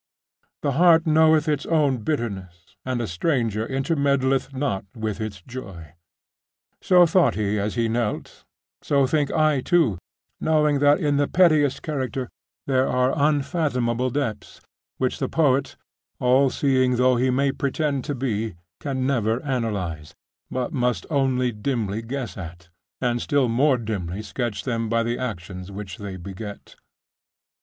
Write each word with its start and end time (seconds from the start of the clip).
'The 0.63 0.71
heart 0.71 1.05
knoweth 1.05 1.47
its 1.47 1.63
own 1.67 1.99
bitterness, 1.99 2.75
and 2.83 2.99
a 2.99 3.07
stranger 3.07 3.67
intermeddleth 3.67 4.51
not 4.51 4.83
with 4.95 5.21
its 5.21 5.43
joy.' 5.45 5.93
So 6.81 7.05
thought 7.05 7.35
he 7.35 7.59
as 7.59 7.75
he 7.75 7.87
knelt; 7.87 8.25
and 8.25 8.39
so 8.87 9.05
think 9.05 9.31
I, 9.31 9.61
too, 9.61 9.99
knowing 10.39 10.79
that 10.79 10.99
in 10.99 11.17
the 11.17 11.27
pettiest 11.27 11.83
character 11.83 12.31
there 12.65 12.87
are 12.87 13.13
unfathomable 13.15 14.09
depths, 14.09 14.59
which 14.97 15.19
the 15.19 15.29
poet, 15.29 15.75
all 16.19 16.49
seeing 16.49 16.95
though 16.95 17.17
he 17.17 17.29
may 17.29 17.51
pretend 17.51 18.03
to 18.05 18.15
be, 18.15 18.55
can 18.79 19.05
never 19.05 19.37
analyse, 19.41 20.15
but 20.49 20.73
must 20.73 21.05
only 21.11 21.51
dimly 21.51 22.01
guess 22.01 22.37
at, 22.37 22.69
and 23.01 23.21
still 23.21 23.47
more 23.47 23.77
dimly 23.77 24.23
sketch 24.23 24.63
them 24.63 24.89
by 24.89 25.03
the 25.03 25.19
actions 25.19 25.71
which 25.71 25.99
they 25.99 26.17
beget. 26.17 26.75